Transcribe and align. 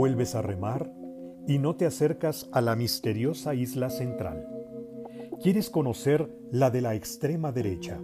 Vuelves 0.00 0.34
a 0.34 0.40
remar 0.40 0.90
y 1.46 1.58
no 1.58 1.76
te 1.76 1.84
acercas 1.84 2.48
a 2.52 2.62
la 2.62 2.74
misteriosa 2.74 3.54
isla 3.54 3.90
central. 3.90 4.48
Quieres 5.42 5.68
conocer 5.68 6.34
la 6.50 6.70
de 6.70 6.80
la 6.80 6.94
extrema 6.94 7.52
derecha. 7.52 8.00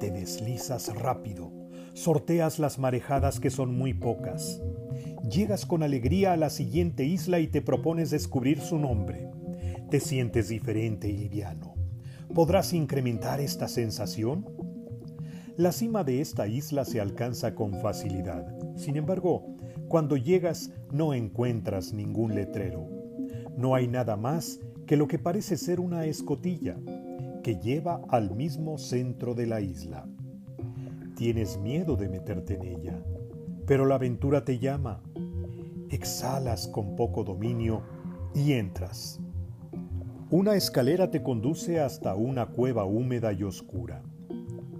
Te 0.00 0.10
deslizas 0.10 0.92
rápido, 0.96 1.52
sorteas 1.94 2.58
las 2.58 2.80
marejadas 2.80 3.38
que 3.38 3.50
son 3.50 3.78
muy 3.78 3.94
pocas. 3.94 4.60
Llegas 5.30 5.66
con 5.66 5.84
alegría 5.84 6.32
a 6.32 6.36
la 6.36 6.50
siguiente 6.50 7.04
isla 7.04 7.38
y 7.38 7.46
te 7.46 7.62
propones 7.62 8.10
descubrir 8.10 8.60
su 8.60 8.76
nombre. 8.76 9.30
Te 9.90 10.00
sientes 10.00 10.48
diferente 10.48 11.08
y 11.08 11.16
liviano. 11.16 11.76
¿Podrás 12.34 12.72
incrementar 12.72 13.40
esta 13.40 13.68
sensación? 13.68 14.46
La 15.58 15.72
cima 15.72 16.04
de 16.04 16.20
esta 16.20 16.46
isla 16.46 16.84
se 16.84 17.00
alcanza 17.00 17.56
con 17.56 17.74
facilidad. 17.80 18.46
Sin 18.76 18.96
embargo, 18.96 19.56
cuando 19.88 20.16
llegas 20.16 20.70
no 20.92 21.14
encuentras 21.14 21.92
ningún 21.92 22.36
letrero. 22.36 22.86
No 23.56 23.74
hay 23.74 23.88
nada 23.88 24.16
más 24.16 24.60
que 24.86 24.96
lo 24.96 25.08
que 25.08 25.18
parece 25.18 25.56
ser 25.56 25.80
una 25.80 26.04
escotilla 26.04 26.76
que 27.42 27.56
lleva 27.56 28.02
al 28.08 28.36
mismo 28.36 28.78
centro 28.78 29.34
de 29.34 29.48
la 29.48 29.60
isla. 29.60 30.06
Tienes 31.16 31.58
miedo 31.58 31.96
de 31.96 32.08
meterte 32.08 32.54
en 32.54 32.64
ella, 32.64 33.02
pero 33.66 33.84
la 33.84 33.96
aventura 33.96 34.44
te 34.44 34.60
llama. 34.60 35.02
Exhalas 35.90 36.68
con 36.68 36.94
poco 36.94 37.24
dominio 37.24 37.82
y 38.32 38.52
entras. 38.52 39.18
Una 40.30 40.54
escalera 40.54 41.10
te 41.10 41.20
conduce 41.20 41.80
hasta 41.80 42.14
una 42.14 42.46
cueva 42.46 42.84
húmeda 42.84 43.32
y 43.32 43.42
oscura. 43.42 44.04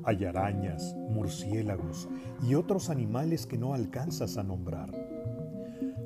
Hay 0.09 0.25
arañas, 0.25 0.97
murciélagos 1.11 2.09
y 2.43 2.55
otros 2.55 2.89
animales 2.89 3.45
que 3.45 3.59
no 3.59 3.75
alcanzas 3.75 4.39
a 4.39 4.43
nombrar. 4.43 4.91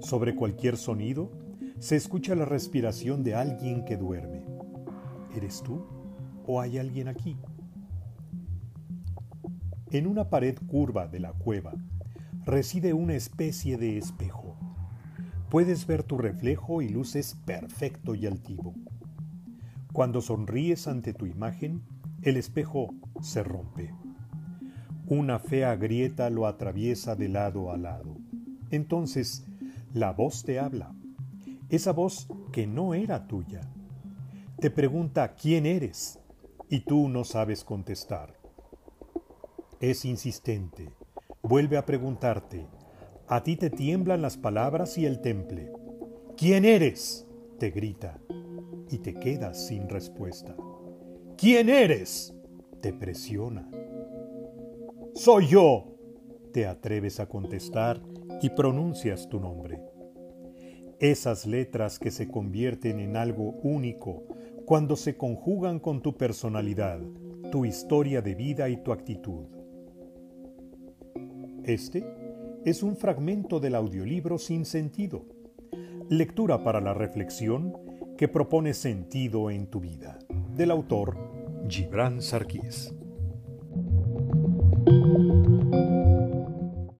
Sobre 0.00 0.34
cualquier 0.34 0.76
sonido 0.76 1.30
se 1.78 1.94
escucha 1.94 2.34
la 2.34 2.44
respiración 2.44 3.22
de 3.22 3.36
alguien 3.36 3.84
que 3.84 3.96
duerme. 3.96 4.44
¿Eres 5.36 5.62
tú 5.62 5.86
o 6.48 6.60
hay 6.60 6.78
alguien 6.78 7.06
aquí? 7.06 7.36
En 9.92 10.08
una 10.08 10.28
pared 10.30 10.58
curva 10.66 11.06
de 11.06 11.20
la 11.20 11.32
cueva 11.32 11.72
reside 12.44 12.94
una 12.94 13.14
especie 13.14 13.76
de 13.76 13.98
espejo. 13.98 14.56
Puedes 15.48 15.86
ver 15.86 16.02
tu 16.02 16.18
reflejo 16.18 16.82
y 16.82 16.88
luces 16.88 17.36
perfecto 17.44 18.16
y 18.16 18.26
altivo. 18.26 18.74
Cuando 19.92 20.20
sonríes 20.20 20.88
ante 20.88 21.14
tu 21.14 21.24
imagen, 21.26 21.84
el 22.22 22.36
espejo 22.36 22.94
se 23.20 23.42
rompe. 23.42 23.94
Una 25.06 25.38
fea 25.38 25.74
grieta 25.76 26.30
lo 26.30 26.46
atraviesa 26.46 27.16
de 27.16 27.28
lado 27.28 27.72
a 27.72 27.76
lado. 27.76 28.16
Entonces, 28.70 29.44
la 29.92 30.12
voz 30.12 30.44
te 30.44 30.58
habla. 30.58 30.94
Esa 31.68 31.92
voz 31.92 32.28
que 32.52 32.66
no 32.66 32.94
era 32.94 33.26
tuya. 33.26 33.60
Te 34.60 34.70
pregunta 34.70 35.34
quién 35.34 35.66
eres 35.66 36.20
y 36.68 36.80
tú 36.80 37.08
no 37.08 37.24
sabes 37.24 37.64
contestar. 37.64 38.38
Es 39.80 40.04
insistente. 40.04 40.90
Vuelve 41.42 41.76
a 41.76 41.84
preguntarte. 41.84 42.66
A 43.26 43.42
ti 43.42 43.56
te 43.56 43.70
tiemblan 43.70 44.22
las 44.22 44.36
palabras 44.36 44.96
y 44.96 45.06
el 45.06 45.20
temple. 45.20 45.72
¿Quién 46.36 46.64
eres? 46.64 47.26
te 47.58 47.70
grita 47.70 48.18
y 48.90 48.98
te 48.98 49.14
quedas 49.14 49.66
sin 49.66 49.88
respuesta. 49.88 50.56
¿Quién 51.42 51.70
eres? 51.70 52.32
te 52.80 52.92
presiona. 52.92 53.68
Soy 55.12 55.48
yo, 55.48 55.96
te 56.52 56.68
atreves 56.68 57.18
a 57.18 57.28
contestar 57.28 58.00
y 58.40 58.50
pronuncias 58.50 59.28
tu 59.28 59.40
nombre. 59.40 59.82
Esas 61.00 61.44
letras 61.44 61.98
que 61.98 62.12
se 62.12 62.28
convierten 62.28 63.00
en 63.00 63.16
algo 63.16 63.56
único 63.64 64.22
cuando 64.66 64.94
se 64.94 65.16
conjugan 65.16 65.80
con 65.80 66.00
tu 66.00 66.16
personalidad, 66.16 67.00
tu 67.50 67.64
historia 67.64 68.22
de 68.22 68.36
vida 68.36 68.68
y 68.68 68.76
tu 68.76 68.92
actitud. 68.92 69.46
Este 71.64 72.04
es 72.64 72.84
un 72.84 72.96
fragmento 72.96 73.58
del 73.58 73.74
audiolibro 73.74 74.38
Sin 74.38 74.64
Sentido, 74.64 75.26
lectura 76.08 76.62
para 76.62 76.80
la 76.80 76.94
reflexión 76.94 77.72
que 78.16 78.28
propone 78.28 78.74
sentido 78.74 79.50
en 79.50 79.66
tu 79.66 79.80
vida, 79.80 80.20
del 80.54 80.70
autor 80.70 81.16
Gibran 81.68 82.20
Sarkis. 82.20 83.01